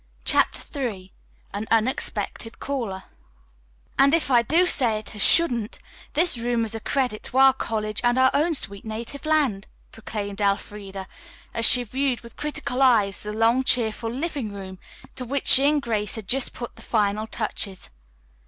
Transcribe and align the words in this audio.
CHAPTER 0.25 0.63
III 0.89 1.13
AN 1.53 1.67
UNEXPECTED 1.69 2.59
CALLER 2.59 3.03
"'And 3.99 4.15
if 4.15 4.31
I 4.31 4.41
do 4.41 4.65
say 4.65 4.97
it 4.97 5.13
as 5.15 5.21
shouldn't,' 5.23 5.77
this 6.13 6.39
room 6.39 6.65
is 6.65 6.73
a 6.73 6.79
credit 6.79 7.21
to 7.25 7.37
our 7.37 7.53
college 7.53 8.01
and 8.03 8.17
our 8.17 8.31
own 8.33 8.55
sweet 8.55 8.83
native 8.83 9.27
land," 9.27 9.67
proclaimed 9.91 10.41
Elfreda, 10.41 11.07
as 11.53 11.67
she 11.67 11.83
viewed 11.83 12.21
with 12.21 12.35
critical 12.35 12.81
eyes 12.81 13.21
the 13.21 13.31
long 13.31 13.63
cheerful 13.63 14.09
living 14.11 14.51
room, 14.51 14.79
to 15.15 15.23
which 15.23 15.45
she 15.47 15.69
and 15.69 15.83
Grace 15.83 16.15
had 16.15 16.27
just 16.27 16.51
put 16.51 16.77
the 16.77 16.81
final 16.81 17.27
touches. 17.27 17.91